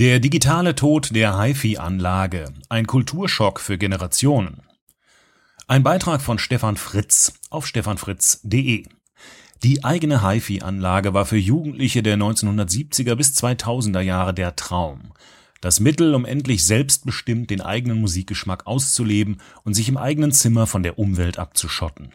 [0.00, 2.54] Der digitale Tod der HiFi-Anlage.
[2.68, 4.62] Ein Kulturschock für Generationen.
[5.66, 8.86] Ein Beitrag von Stefan Fritz auf stefanfritz.de.
[9.64, 15.14] Die eigene HiFi-Anlage war für Jugendliche der 1970er bis 2000er Jahre der Traum.
[15.60, 20.84] Das Mittel, um endlich selbstbestimmt den eigenen Musikgeschmack auszuleben und sich im eigenen Zimmer von
[20.84, 22.12] der Umwelt abzuschotten.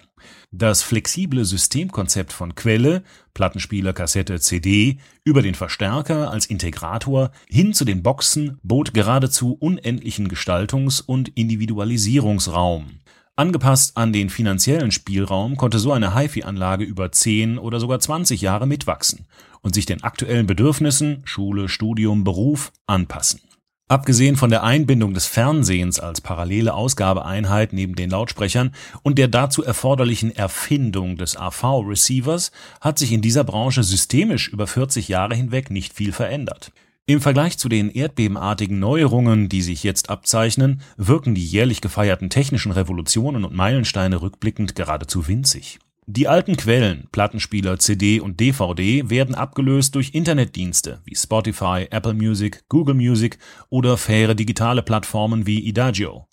[0.51, 3.03] Das flexible Systemkonzept von Quelle,
[3.33, 10.29] Plattenspieler, Kassette, CD, über den Verstärker als Integrator hin zu den Boxen bot geradezu unendlichen
[10.29, 12.99] Gestaltungs- und Individualisierungsraum.
[13.35, 18.67] Angepasst an den finanziellen Spielraum konnte so eine HiFi-Anlage über 10 oder sogar 20 Jahre
[18.67, 19.25] mitwachsen
[19.61, 23.41] und sich den aktuellen Bedürfnissen Schule, Studium, Beruf anpassen.
[23.87, 29.63] Abgesehen von der Einbindung des Fernsehens als parallele Ausgabeeinheit neben den Lautsprechern und der dazu
[29.63, 35.93] erforderlichen Erfindung des AV-Receivers hat sich in dieser Branche systemisch über 40 Jahre hinweg nicht
[35.93, 36.71] viel verändert.
[37.05, 42.71] Im Vergleich zu den erdbebenartigen Neuerungen, die sich jetzt abzeichnen, wirken die jährlich gefeierten technischen
[42.71, 45.79] Revolutionen und Meilensteine rückblickend geradezu winzig.
[46.05, 52.63] Die alten Quellen, Plattenspieler, CD und DVD werden abgelöst durch Internetdienste wie Spotify, Apple Music,
[52.69, 53.37] Google Music
[53.69, 56.29] oder faire digitale Plattformen wie Idagio.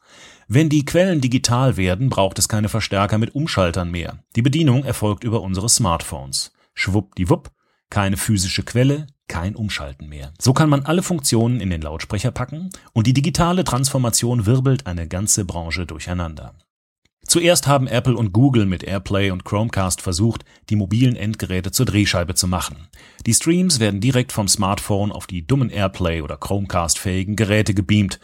[0.46, 4.22] Wenn die Quellen digital werden, braucht es keine Verstärker mit Umschaltern mehr.
[4.36, 6.52] Die Bedienung erfolgt über unsere Smartphones.
[6.74, 7.50] Schwuppdiwupp,
[7.90, 9.08] keine physische Quelle,
[9.40, 10.34] kein Umschalten mehr.
[10.38, 15.08] So kann man alle Funktionen in den Lautsprecher packen und die digitale Transformation wirbelt eine
[15.08, 16.52] ganze Branche durcheinander.
[17.26, 22.34] Zuerst haben Apple und Google mit AirPlay und Chromecast versucht, die mobilen Endgeräte zur Drehscheibe
[22.34, 22.88] zu machen.
[23.24, 28.20] Die Streams werden direkt vom Smartphone auf die dummen AirPlay oder Chromecast-fähigen Geräte gebeamt.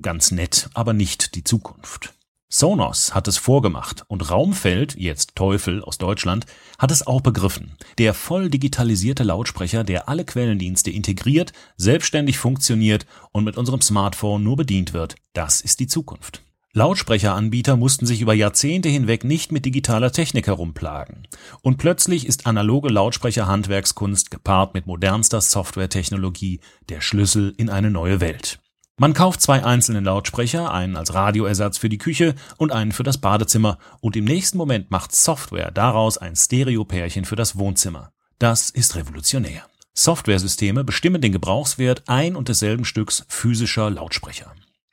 [0.00, 2.14] Ganz nett, aber nicht die Zukunft.
[2.52, 6.46] Sonos hat es vorgemacht und Raumfeld, jetzt Teufel aus Deutschland,
[6.80, 7.76] hat es auch begriffen.
[7.98, 14.56] Der voll digitalisierte Lautsprecher, der alle Quellendienste integriert, selbstständig funktioniert und mit unserem Smartphone nur
[14.56, 16.42] bedient wird, das ist die Zukunft.
[16.72, 21.28] Lautsprecheranbieter mussten sich über Jahrzehnte hinweg nicht mit digitaler Technik herumplagen.
[21.62, 26.58] Und plötzlich ist analoge Lautsprecherhandwerkskunst gepaart mit modernster Softwaretechnologie
[26.88, 28.58] der Schlüssel in eine neue Welt.
[29.00, 33.16] Man kauft zwei einzelne Lautsprecher, einen als Radioersatz für die Küche und einen für das
[33.16, 38.12] Badezimmer, und im nächsten Moment macht Software daraus ein Stereopärchen für das Wohnzimmer.
[38.38, 39.62] Das ist revolutionär.
[39.94, 44.52] Softwaresysteme bestimmen den Gebrauchswert ein und desselben Stücks physischer Lautsprecher.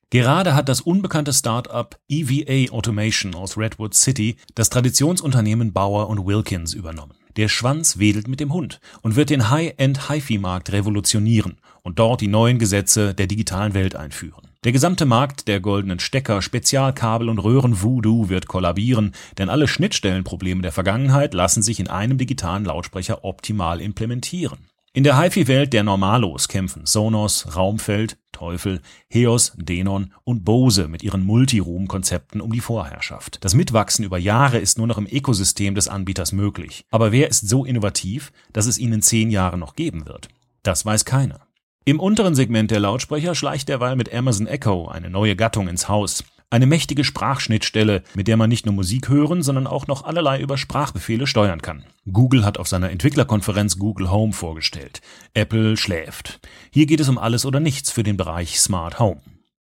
[0.10, 6.74] Gerade hat das unbekannte Start-up EVA Automation aus Redwood City das Traditionsunternehmen Bauer und Wilkins
[6.74, 7.16] übernommen.
[7.36, 12.28] Der Schwanz wedelt mit dem Hund und wird den High-End HiFi-Markt revolutionieren und dort die
[12.28, 14.50] neuen Gesetze der digitalen Welt einführen.
[14.66, 20.74] Der gesamte Markt der goldenen Stecker, Spezialkabel und Röhren-Voodoo wird kollabieren, denn alle Schnittstellenprobleme der
[20.74, 24.58] Vergangenheit lassen sich in einem digitalen Lautsprecher optimal implementieren.
[24.92, 31.24] In der HiFi-Welt der Normalos kämpfen Sonos, Raumfeld, Teufel, Heos, Denon und Bose mit ihren
[31.24, 33.46] Multiroom-Konzepten um die Vorherrschaft.
[33.46, 36.84] Das Mitwachsen über Jahre ist nur noch im Ökosystem des Anbieters möglich.
[36.92, 40.28] Aber wer ist so innovativ, dass es ihn in zehn Jahren noch geben wird?
[40.64, 41.47] Das weiß keiner.
[41.88, 46.26] Im unteren Segment der Lautsprecher schleicht derweil mit Amazon Echo eine neue Gattung ins Haus.
[46.50, 50.58] Eine mächtige Sprachschnittstelle, mit der man nicht nur Musik hören, sondern auch noch allerlei über
[50.58, 51.86] Sprachbefehle steuern kann.
[52.12, 55.00] Google hat auf seiner Entwicklerkonferenz Google Home vorgestellt.
[55.34, 56.42] Apple schläft.
[56.72, 59.22] Hier geht es um alles oder nichts für den Bereich Smart Home.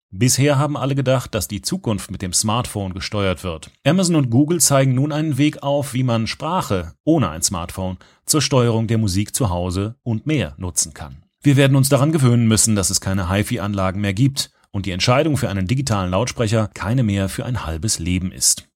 [0.10, 3.70] Bisher haben alle gedacht, dass die Zukunft mit dem Smartphone gesteuert wird.
[3.86, 8.42] Amazon und Google zeigen nun einen Weg auf, wie man Sprache ohne ein Smartphone zur
[8.42, 11.24] Steuerung der Musik zu Hause und mehr nutzen kann.
[11.46, 15.36] Wir werden uns daran gewöhnen müssen, dass es keine HiFi-Anlagen mehr gibt und die Entscheidung
[15.36, 18.70] für einen digitalen Lautsprecher keine mehr für ein halbes Leben ist.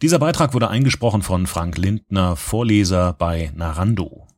[0.00, 4.28] Dieser Beitrag wurde eingesprochen von Frank Lindner, Vorleser bei Narando.